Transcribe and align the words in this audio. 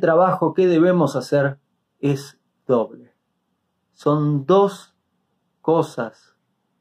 trabajo 0.00 0.54
que 0.54 0.66
debemos 0.66 1.16
hacer 1.16 1.58
es 1.98 2.38
doble. 2.66 3.12
Son 3.92 4.46
dos 4.46 4.94
cosas 5.60 6.36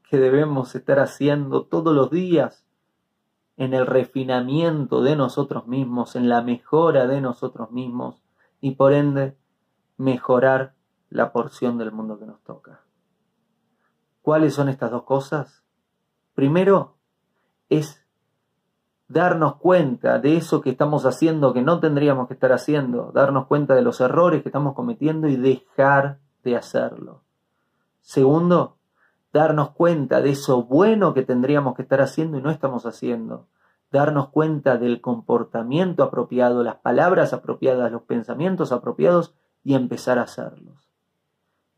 que 0.10 0.18
debemos 0.18 0.76
estar 0.76 1.00
haciendo 1.00 1.66
todos 1.66 1.96
los 1.96 2.10
días 2.10 2.66
en 3.58 3.74
el 3.74 3.86
refinamiento 3.86 5.04
de 5.04 5.16
nosotros 5.16 5.68
mismos, 5.68 6.16
en 6.16 6.30
la 6.30 6.42
mejora 6.42 7.08
de 7.08 7.22
nosotros 7.22 7.72
mismos 7.72 8.24
y 8.60 8.72
por 8.72 8.94
ende 8.94 9.38
mejorar 9.98 10.74
la 11.10 11.32
porción 11.32 11.78
del 11.78 11.92
mundo 11.92 12.18
que 12.18 12.26
nos 12.26 12.42
toca. 12.44 12.84
¿Cuáles 14.22 14.54
son 14.54 14.70
estas 14.70 14.92
dos 14.92 15.04
cosas? 15.04 15.64
Primero 16.34 16.98
es 17.70 18.01
darnos 19.12 19.58
cuenta 19.58 20.20
de 20.20 20.38
eso 20.38 20.62
que 20.62 20.70
estamos 20.70 21.06
haciendo 21.06 21.54
que 21.54 21.62
no 21.62 21.80
tendríamos 21.80 22.28
que 22.28 22.34
estar 22.34 22.54
haciendo, 22.54 23.12
darnos 23.14 23.48
cuenta 23.48 23.76
de 23.76 23.82
los 23.82 24.00
errores 24.00 24.42
que 24.42 24.50
estamos 24.50 24.74
cometiendo 24.74 25.28
y 25.28 25.36
dejar 25.36 26.20
de 26.44 26.56
hacerlo. 26.56 27.22
Segundo, 28.00 28.78
darnos 29.34 29.72
cuenta 29.72 30.22
de 30.22 30.32
eso 30.32 30.64
bueno 30.64 31.14
que 31.14 31.24
tendríamos 31.24 31.76
que 31.76 31.82
estar 31.82 32.02
haciendo 32.02 32.38
y 32.38 32.42
no 32.42 32.52
estamos 32.52 32.86
haciendo, 32.86 33.48
darnos 33.92 34.30
cuenta 34.30 34.78
del 34.78 35.02
comportamiento 35.02 36.04
apropiado, 36.04 36.64
las 36.64 36.76
palabras 36.76 37.34
apropiadas, 37.34 37.92
los 37.92 38.04
pensamientos 38.04 38.72
apropiados 38.72 39.34
y 39.64 39.76
empezar 39.76 40.20
a 40.20 40.24
hacerlos. 40.24 40.90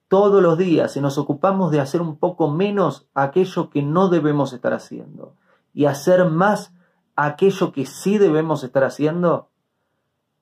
Todos 0.07 0.43
los 0.43 0.59
días, 0.59 0.91
si 0.91 1.02
nos 1.02 1.17
ocupamos 1.17 1.71
de 1.71 1.79
hacer 1.79 1.99
un 1.99 2.17
poco 2.17 2.47
menos 2.47 3.08
aquello 3.15 3.71
que 3.71 3.81
no 3.81 4.09
debemos 4.09 4.53
estar 4.53 4.73
haciendo 4.73 5.33
y 5.73 5.86
hacer 5.86 6.30
más 6.30 6.71
aquello 7.16 7.72
que 7.72 7.86
sí 7.86 8.17
debemos 8.17 8.64
estar 8.64 8.83
haciendo, 8.83 9.50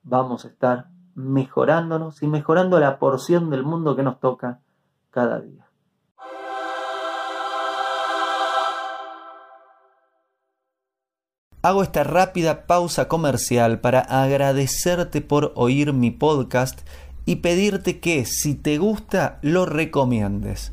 vamos 0.02 0.44
a 0.44 0.48
estar 0.48 0.86
mejorándonos 1.14 2.22
y 2.22 2.26
mejorando 2.26 2.80
la 2.80 2.98
porción 2.98 3.50
del 3.50 3.62
mundo 3.62 3.96
que 3.96 4.02
nos 4.02 4.18
toca 4.20 4.60
cada 5.10 5.40
día. 5.40 5.66
Hago 11.64 11.84
esta 11.84 12.02
rápida 12.02 12.66
pausa 12.66 13.06
comercial 13.06 13.78
para 13.78 14.00
agradecerte 14.00 15.20
por 15.20 15.52
oír 15.54 15.92
mi 15.92 16.10
podcast 16.10 16.80
y 17.24 17.36
pedirte 17.36 18.00
que 18.00 18.24
si 18.24 18.56
te 18.56 18.78
gusta 18.78 19.38
lo 19.42 19.64
recomiendes. 19.64 20.72